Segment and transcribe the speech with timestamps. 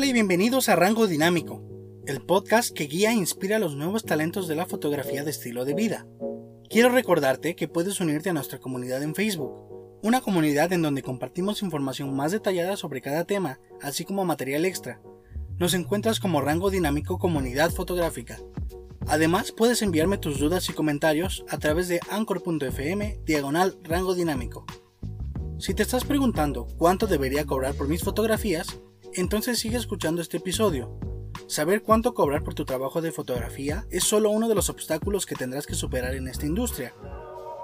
[0.00, 1.62] Hola y bienvenidos a Rango Dinámico,
[2.06, 5.66] el podcast que guía e inspira a los nuevos talentos de la fotografía de estilo
[5.66, 6.06] de vida.
[6.70, 9.52] Quiero recordarte que puedes unirte a nuestra comunidad en Facebook,
[10.02, 15.02] una comunidad en donde compartimos información más detallada sobre cada tema, así como material extra.
[15.58, 18.38] Nos encuentras como Rango Dinámico Comunidad Fotográfica.
[19.06, 24.64] Además, puedes enviarme tus dudas y comentarios a través de anchor.fm diagonal rango dinámico.
[25.58, 28.80] Si te estás preguntando cuánto debería cobrar por mis fotografías,
[29.14, 30.98] entonces sigue escuchando este episodio.
[31.46, 35.34] Saber cuánto cobrar por tu trabajo de fotografía es solo uno de los obstáculos que
[35.34, 36.94] tendrás que superar en esta industria.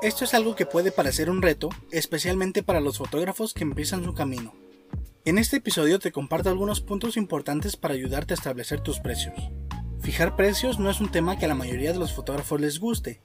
[0.03, 4.13] Esto es algo que puede parecer un reto, especialmente para los fotógrafos que empiezan su
[4.13, 4.55] camino.
[5.25, 9.35] En este episodio te comparto algunos puntos importantes para ayudarte a establecer tus precios.
[10.01, 13.23] Fijar precios no es un tema que a la mayoría de los fotógrafos les guste.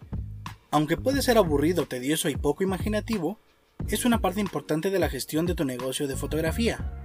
[0.71, 3.37] Aunque puede ser aburrido, tedioso y poco imaginativo,
[3.89, 7.00] es una parte importante de la gestión de tu negocio de fotografía.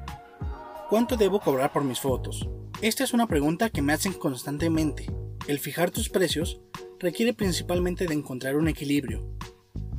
[0.89, 2.49] ¿Cuánto debo cobrar por mis fotos?
[2.81, 5.13] Esta es una pregunta que me hacen constantemente.
[5.49, 6.61] El fijar tus precios
[7.01, 9.29] requiere principalmente de encontrar un equilibrio.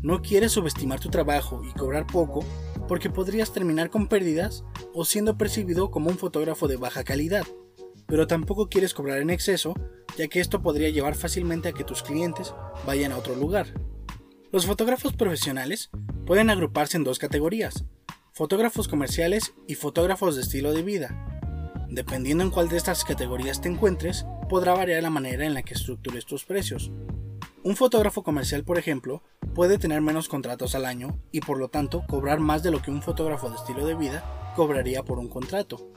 [0.02, 2.46] No quieres subestimar tu trabajo y cobrar poco
[2.88, 4.64] porque podrías terminar con pérdidas
[4.94, 7.46] o siendo percibido como un fotógrafo de baja calidad,
[8.06, 9.74] pero tampoco quieres cobrar en exceso
[10.18, 12.54] ya que esto podría llevar fácilmente a que tus clientes
[12.86, 13.74] vayan a otro lugar.
[14.54, 15.90] Los fotógrafos profesionales
[16.26, 17.84] pueden agruparse en dos categorías,
[18.38, 21.10] fotógrafos comerciales y fotógrafos de estilo de vida.
[21.90, 25.74] Dependiendo en cuál de estas categorías te encuentres, podrá variar la manera en la que
[25.74, 26.92] estructures tus precios.
[27.64, 29.24] Un fotógrafo comercial, por ejemplo,
[29.56, 32.92] puede tener menos contratos al año y por lo tanto cobrar más de lo que
[32.92, 35.92] un fotógrafo de estilo de vida cobraría por un contrato.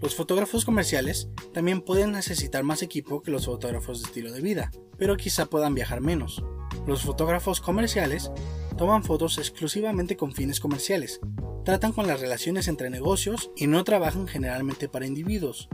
[0.00, 4.70] Los fotógrafos comerciales también pueden necesitar más equipo que los fotógrafos de estilo de vida,
[4.98, 6.44] pero quizá puedan viajar menos.
[6.86, 8.30] Los fotógrafos comerciales
[8.78, 11.20] toman fotos exclusivamente con fines comerciales,
[11.66, 15.68] tratan con las relaciones entre negocios y no trabajan generalmente para individuos.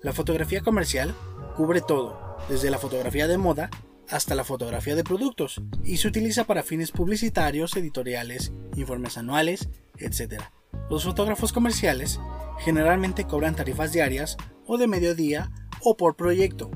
[0.00, 1.12] La fotografía comercial
[1.56, 3.68] cubre todo, desde la fotografía de moda
[4.08, 10.40] hasta la fotografía de productos, y se utiliza para fines publicitarios, editoriales, informes anuales, etc.
[10.88, 12.20] Los fotógrafos comerciales
[12.60, 14.36] generalmente cobran tarifas diarias
[14.66, 15.50] o de mediodía
[15.82, 16.70] o por proyecto.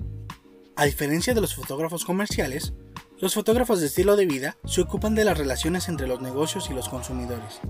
[0.75, 2.73] A diferencia de los fotógrafos comerciales,
[3.21, 6.75] los fotógrafos de estilo de vida se ocupan de las relaciones entre los negocios y
[6.75, 7.61] los consumidores.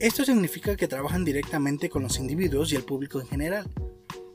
[0.00, 3.68] Esto significa que trabajan directamente con los individuos y el público en general.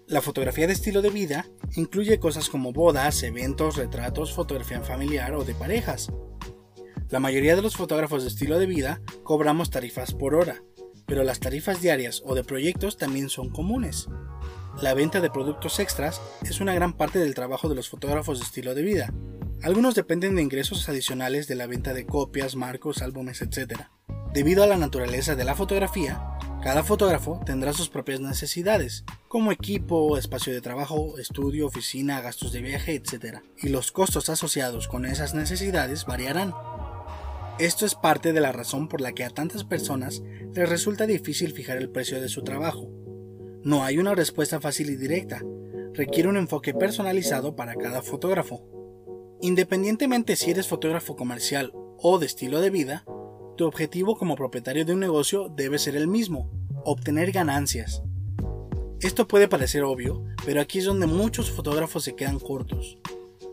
[0.08, 5.46] La fotografía de estilo de vida incluye cosas como bodas, eventos, retratos, fotografía familiar o
[5.46, 6.12] de parejas.
[7.10, 10.62] La mayoría de los fotógrafos de estilo de vida cobramos tarifas por hora,
[11.06, 14.10] pero las tarifas diarias o de proyectos también son comunes.
[14.82, 18.46] La venta de productos extras es una gran parte del trabajo de los fotógrafos de
[18.46, 19.14] estilo de vida.
[19.62, 23.84] Algunos dependen de ingresos adicionales de la venta de copias, marcos, álbumes, etc.
[24.34, 26.20] Debido a la naturaleza de la fotografía,
[26.64, 32.62] cada fotógrafo tendrá sus propias necesidades, como equipo, espacio de trabajo, estudio, oficina, gastos de
[32.62, 33.42] viaje, etc.
[33.62, 36.52] Y los costos asociados con esas necesidades variarán.
[37.60, 40.24] Esto es parte de la razón por la que a tantas personas
[40.56, 42.90] les resulta difícil fijar el precio de su trabajo.
[43.62, 45.44] No hay una respuesta fácil y directa,
[45.94, 48.66] requiere un enfoque personalizado para cada fotógrafo.
[49.42, 53.06] Independientemente si eres fotógrafo comercial o de estilo de vida,
[53.56, 56.50] tu objetivo como propietario de un negocio debe ser el mismo,
[56.84, 58.02] obtener ganancias.
[59.00, 62.98] Esto puede parecer obvio, pero aquí es donde muchos fotógrafos se quedan cortos.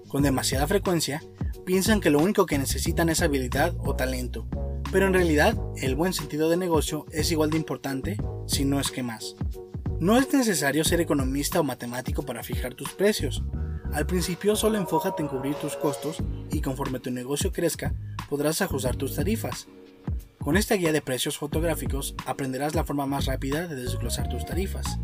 [0.08, 1.22] Con demasiada frecuencia,
[1.66, 4.46] piensan que lo único que necesitan es habilidad o talento,
[4.90, 8.90] pero en realidad el buen sentido de negocio es igual de importante, si no es
[8.90, 9.36] que más.
[10.00, 13.42] No es necesario ser economista o matemático para fijar tus precios.
[13.92, 17.94] Al principio solo enfócate en cubrir tus costos y conforme tu negocio crezca
[18.28, 19.66] podrás ajustar tus tarifas.
[20.42, 24.98] Con esta guía de precios fotográficos aprenderás la forma más rápida de desglosar tus tarifas.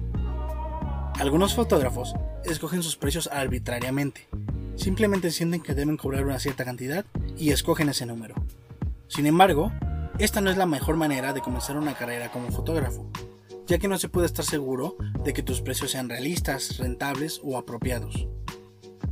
[1.18, 2.14] Algunos fotógrafos
[2.44, 4.28] escogen sus precios arbitrariamente.
[4.76, 7.04] Simplemente sienten que deben cobrar una cierta cantidad
[7.36, 8.34] y escogen ese número.
[9.08, 9.72] Sin embargo,
[10.18, 13.06] esta no es la mejor manera de comenzar una carrera como fotógrafo,
[13.66, 17.58] ya que no se puede estar seguro de que tus precios sean realistas, rentables o
[17.58, 18.26] apropiados.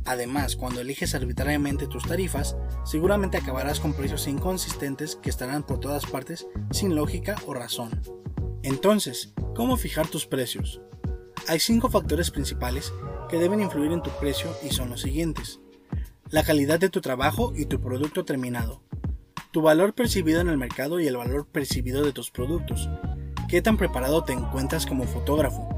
[0.05, 2.55] Además, cuando eliges arbitrariamente tus tarifas,
[2.85, 8.01] seguramente acabarás con precios inconsistentes que estarán por todas partes sin lógica o razón.
[8.61, 10.81] Entonces, ¿cómo fijar tus precios?
[11.47, 12.93] Hay cinco factores principales
[13.29, 15.59] que deben influir en tu precio y son los siguientes.
[16.29, 18.81] La calidad de tu trabajo y tu producto terminado.
[19.51, 22.89] Tu valor percibido en el mercado y el valor percibido de tus productos.
[23.47, 25.74] ¿Qué tan preparado te encuentras como fotógrafo?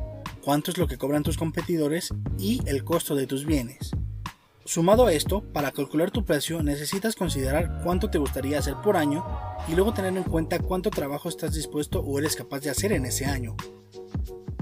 [0.48, 2.14] ¿Cuánto es lo que cobran tus competidores?
[2.40, 3.92] Y el costo de tus bienes.
[4.64, 9.26] Sumado a esto, para calcular tu precio necesitas considerar cuánto te gustaría hacer por año
[9.68, 13.06] y luego tener en cuenta cuánto trabajo estás dispuesto o eres capaz de hacer en
[13.06, 13.58] ese año.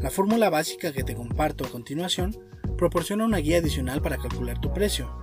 [0.01, 2.35] La fórmula básica que te comparto a continuación
[2.79, 5.15] proporciona una guía adicional para calcular tu precio.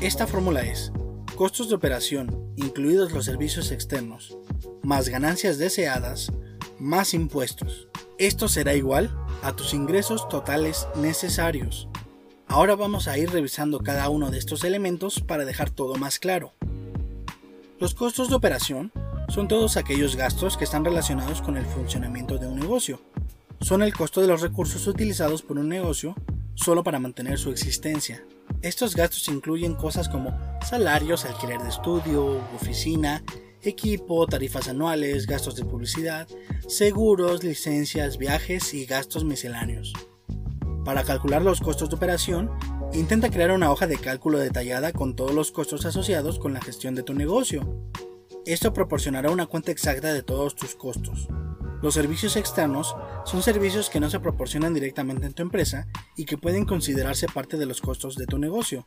[0.00, 0.92] Esta fórmula es
[1.34, 4.38] costos de operación, incluidos los servicios externos,
[4.82, 6.32] más ganancias deseadas,
[6.78, 7.88] más impuestos.
[8.16, 11.88] Esto será igual a tus ingresos totales necesarios.
[12.48, 16.52] Ahora vamos a ir revisando cada uno de estos elementos para dejar todo más claro.
[17.78, 18.92] Los costos de operación
[19.28, 23.00] son todos aquellos gastos que están relacionados con el funcionamiento de un negocio.
[23.60, 26.14] Son el costo de los recursos utilizados por un negocio
[26.54, 28.24] solo para mantener su existencia.
[28.62, 33.22] Estos gastos incluyen cosas como salarios, alquiler de estudio, oficina,
[33.70, 36.28] equipo, tarifas anuales, gastos de publicidad,
[36.68, 39.92] seguros, licencias, viajes y gastos misceláneos.
[40.84, 42.50] Para calcular los costos de operación,
[42.92, 46.94] intenta crear una hoja de cálculo detallada con todos los costos asociados con la gestión
[46.94, 47.90] de tu negocio.
[48.44, 51.28] Esto proporcionará una cuenta exacta de todos tus costos.
[51.82, 56.38] Los servicios externos son servicios que no se proporcionan directamente en tu empresa y que
[56.38, 58.86] pueden considerarse parte de los costos de tu negocio.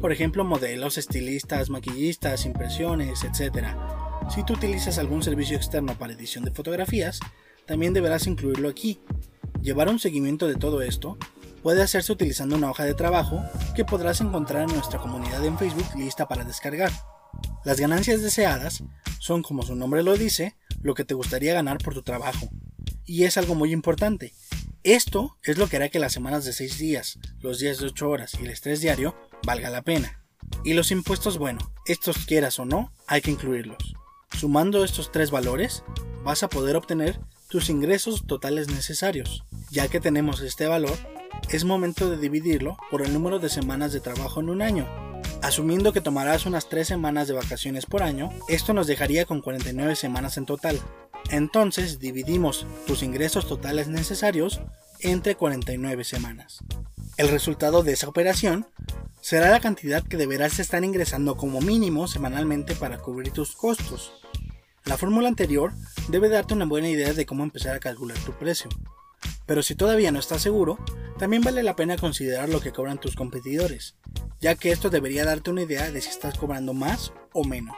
[0.00, 3.68] Por ejemplo, modelos, estilistas, maquillistas, impresiones, etc.
[4.28, 7.20] Si tú utilizas algún servicio externo para edición de fotografías,
[7.66, 9.00] también deberás incluirlo aquí.
[9.62, 11.16] Llevar un seguimiento de todo esto
[11.62, 13.42] puede hacerse utilizando una hoja de trabajo
[13.74, 16.92] que podrás encontrar en nuestra comunidad en Facebook lista para descargar.
[17.64, 18.84] Las ganancias deseadas
[19.18, 22.48] son, como su nombre lo dice, lo que te gustaría ganar por tu trabajo.
[23.04, 24.34] Y es algo muy importante.
[24.82, 28.08] Esto es lo que hará que las semanas de 6 días, los días de 8
[28.08, 30.24] horas y el estrés diario valga la pena.
[30.64, 33.95] Y los impuestos, bueno, estos quieras o no, hay que incluirlos.
[34.32, 35.82] Sumando estos tres valores,
[36.22, 37.18] vas a poder obtener
[37.48, 39.44] tus ingresos totales necesarios.
[39.70, 40.96] Ya que tenemos este valor,
[41.50, 44.86] es momento de dividirlo por el número de semanas de trabajo en un año.
[45.42, 49.94] Asumiendo que tomarás unas 3 semanas de vacaciones por año, esto nos dejaría con 49
[49.94, 50.80] semanas en total.
[51.30, 54.60] Entonces dividimos tus ingresos totales necesarios
[55.00, 56.58] entre 49 semanas.
[57.16, 58.66] El resultado de esa operación
[59.26, 64.12] será la cantidad que deberás estar ingresando como mínimo semanalmente para cubrir tus costos.
[64.84, 65.72] La fórmula anterior
[66.08, 68.70] debe darte una buena idea de cómo empezar a calcular tu precio.
[69.44, 70.78] Pero si todavía no estás seguro,
[71.18, 73.96] también vale la pena considerar lo que cobran tus competidores,
[74.40, 77.74] ya que esto debería darte una idea de si estás cobrando más o menos.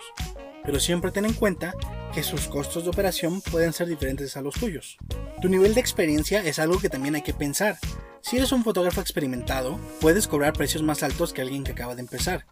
[0.65, 1.73] Pero siempre ten en cuenta
[2.13, 4.99] que sus costos de operación pueden ser diferentes a los tuyos.
[5.41, 7.79] Tu nivel de experiencia es algo que también hay que pensar.
[8.23, 12.03] Si eres un fotógrafo experimentado, puedes cobrar precios más altos que alguien que acaba de
[12.03, 12.47] empezar,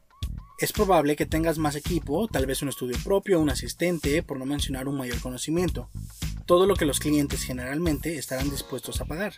[0.59, 4.47] es probable que tengas más equipo, tal vez un estudio propio, un asistente, por no
[4.47, 5.91] mencionar un mayor conocimiento.
[6.47, 9.35] Todo lo que los clientes generalmente estarán dispuestos a pagar.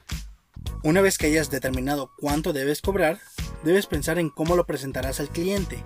[0.84, 3.18] Una vez que hayas determinado cuánto debes cobrar,
[3.64, 5.84] debes pensar en cómo lo presentarás al cliente.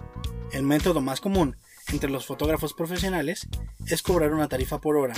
[0.52, 1.56] El método más común
[1.90, 3.48] entre los fotógrafos profesionales
[3.86, 5.14] es cobrar una tarifa por hora,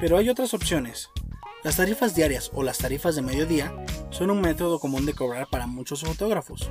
[0.00, 1.10] pero hay otras opciones.
[1.64, 3.74] Las tarifas diarias o las tarifas de mediodía
[4.10, 6.70] son un método común de cobrar para muchos fotógrafos.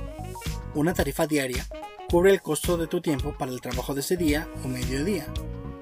[0.74, 1.66] Una tarifa diaria
[2.08, 5.26] cubre el costo de tu tiempo para el trabajo de ese día o mediodía.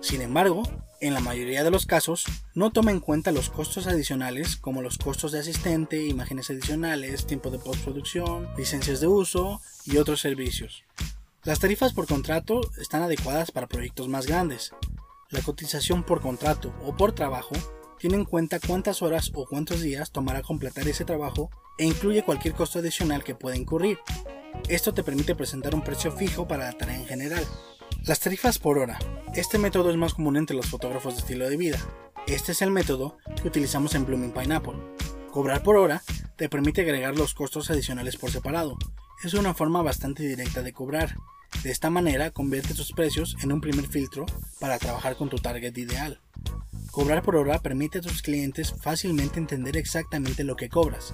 [0.01, 0.65] Sin embargo,
[1.01, 2.25] en la mayoría de los casos,
[2.55, 7.51] no toma en cuenta los costos adicionales como los costos de asistente, imágenes adicionales, tiempo
[7.51, 10.83] de postproducción, licencias de uso y otros servicios.
[11.45, 14.73] Las tarifas por contrato están adecuadas para proyectos más grandes.
[15.31, 17.55] La cotización por contrato o por trabajo
[17.99, 22.55] tiene en cuenta cuántas horas o cuántos días tomará completar ese trabajo e incluye cualquier
[22.55, 23.99] costo adicional que pueda incurrir.
[24.69, 27.45] Esto te permite presentar un precio fijo para la tarea en general.
[28.05, 28.99] Las tarifas por hora.
[29.35, 31.79] Este método es más común entre los fotógrafos de estilo de vida.
[32.27, 34.75] Este es el método que utilizamos en Blooming Pineapple.
[35.31, 36.03] Cobrar por hora
[36.37, 38.77] te permite agregar los costos adicionales por separado.
[39.23, 41.17] Es una forma bastante directa de cobrar.
[41.63, 44.27] De esta manera convierte tus precios en un primer filtro
[44.61, 46.21] para trabajar con tu target ideal.
[46.97, 51.13] Cobrar por hora permite a tus clientes fácilmente entender exactamente lo que cobras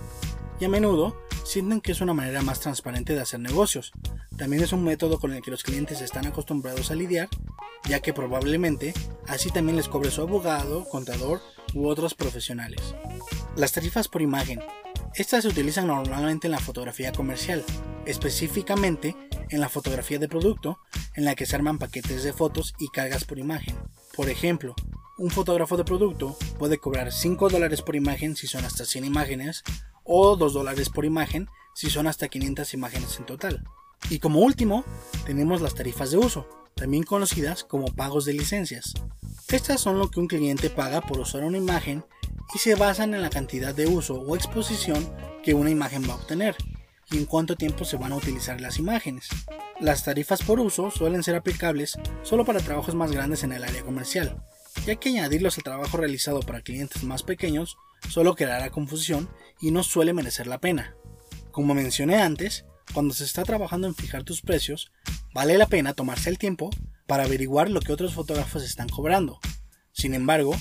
[0.61, 3.91] y a menudo sienten que es una manera más transparente de hacer negocios.
[4.37, 7.29] También es un método con el que los clientes están acostumbrados a lidiar,
[7.89, 8.95] ya que probablemente
[9.27, 11.41] así también les cobre su abogado, contador
[11.75, 12.95] u otros profesionales.
[13.57, 14.61] Las tarifas por imagen.
[15.17, 17.65] Estas se utilizan normalmente en la fotografía comercial,
[18.07, 19.17] específicamente
[19.51, 20.79] en la fotografía de producto,
[21.17, 23.75] en la que se arman paquetes de fotos y cargas por imagen.
[24.15, 24.77] Por ejemplo,
[25.23, 29.63] un fotógrafo de producto puede cobrar 5 dólares por imagen si son hasta 100 imágenes
[30.03, 33.63] o 2 dólares por imagen si son hasta 500 imágenes en total.
[34.11, 34.85] Y como último,
[35.25, 38.95] tenemos las tarifas de uso, también conocidas como pagos de licencias.
[39.47, 42.05] Estas son lo que un cliente paga por usar una imagen
[42.53, 45.09] y se basan en la cantidad de uso o exposición
[45.45, 46.57] que una imagen va a obtener
[47.13, 49.29] y en cuánto tiempo se van a utilizar las imágenes.
[49.79, 53.85] Las tarifas por uso suelen ser aplicables solo para trabajos más grandes en el área
[53.85, 54.43] comercial,
[54.87, 57.77] ya que añadirlos al trabajo realizado para clientes más pequeños
[58.09, 59.29] solo creará confusión
[59.61, 60.95] y no suele merecer la pena.
[61.51, 64.91] Como mencioné antes, cuando se está trabajando en fijar tus precios,
[65.33, 66.71] vale la pena tomarse el tiempo
[67.07, 69.39] para averiguar lo que otros fotógrafos están cobrando.
[69.93, 70.57] Sin embargo,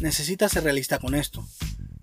[0.00, 1.46] necesitas ser realista con esto.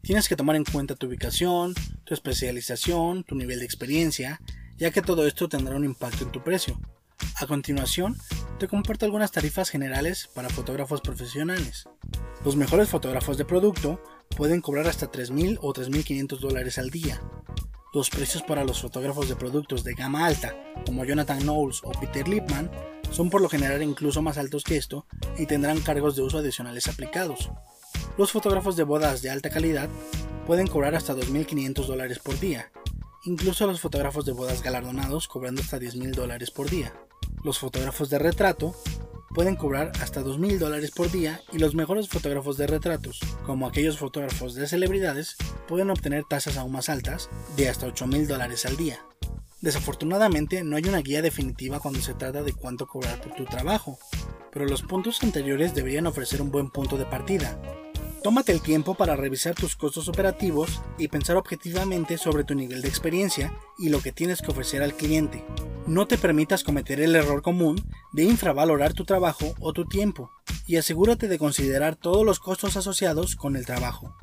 [0.02, 1.76] Tienes que tomar en cuenta tu ubicación,
[2.06, 4.42] tu especialización, tu nivel de experiencia,
[4.78, 6.80] ya que todo esto tendrá un impacto en tu precio.
[7.42, 8.18] A continuación,
[8.60, 11.88] te comparto algunas tarifas generales para fotógrafos profesionales.
[12.44, 14.02] Los mejores fotógrafos de producto
[14.36, 17.22] pueden cobrar hasta 3.000 o 3.500 dólares al día.
[17.94, 22.28] Los precios para los fotógrafos de productos de gama alta, como Jonathan Knowles o Peter
[22.28, 22.70] Lipman,
[23.10, 25.06] son por lo general incluso más altos que esto
[25.38, 27.50] y tendrán cargos de uso adicionales aplicados.
[28.18, 29.90] Los fotógrafos de bodas de alta calidad
[30.46, 32.72] pueden cobrar hasta 2.500 dólares por día,
[33.24, 36.94] incluso los fotógrafos de bodas galardonados cobrando hasta 10.000 dólares por día.
[37.44, 38.76] Los fotógrafos de retrato
[39.34, 43.98] pueden cobrar hasta 2.000 dólares por día y los mejores fotógrafos de retratos, como aquellos
[43.98, 49.00] fotógrafos de celebridades, pueden obtener tasas aún más altas, de hasta 8.000 dólares al día.
[49.62, 54.00] Desafortunadamente no hay una guía definitiva cuando se trata de cuánto cobrar por tu trabajo,
[54.52, 57.58] pero los puntos anteriores deberían ofrecer un buen punto de partida.
[58.24, 62.90] Tómate el tiempo para revisar tus costos operativos y pensar objetivamente sobre tu nivel de
[62.90, 65.46] experiencia y lo que tienes que ofrecer al cliente.
[65.90, 70.30] No te permitas cometer el error común de infravalorar tu trabajo o tu tiempo
[70.68, 74.16] y asegúrate de considerar todos los costos asociados con el trabajo.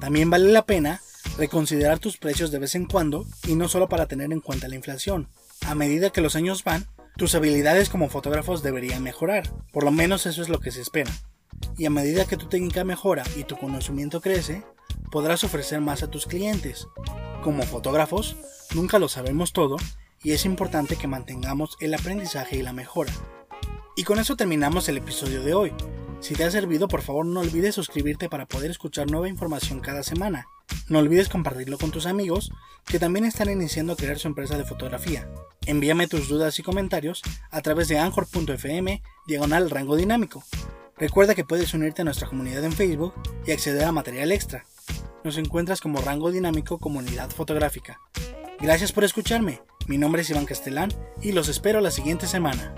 [0.00, 1.02] También vale la pena
[1.36, 4.76] reconsiderar tus precios de vez en cuando y no solo para tener en cuenta la
[4.76, 5.28] inflación.
[5.66, 6.86] A medida que los años van,
[7.18, 11.12] tus habilidades como fotógrafos deberían mejorar, por lo menos eso es lo que se espera.
[11.76, 14.64] Y a medida que tu técnica mejora y tu conocimiento crece,
[15.12, 16.88] podrás ofrecer más a tus clientes.
[17.44, 18.36] Como fotógrafos,
[18.74, 19.76] nunca lo sabemos todo
[20.22, 23.12] y es importante que mantengamos el aprendizaje y la mejora.
[23.96, 25.72] Y con eso terminamos el episodio de hoy.
[26.20, 30.02] Si te ha servido, por favor no olvides suscribirte para poder escuchar nueva información cada
[30.02, 30.46] semana.
[30.88, 32.52] No olvides compartirlo con tus amigos
[32.84, 35.28] que también están iniciando a crear su empresa de fotografía.
[35.66, 40.44] Envíame tus dudas y comentarios a través de anchor.fm diagonal rango dinámico.
[40.98, 43.14] Recuerda que puedes unirte a nuestra comunidad en Facebook
[43.46, 44.66] y acceder a material extra.
[45.24, 48.00] Nos encuentras como Rango Dinámico Comunidad Fotográfica.
[48.60, 49.62] Gracias por escucharme.
[49.86, 50.90] Mi nombre es Iván Castelán
[51.22, 52.74] y los espero la siguiente semana.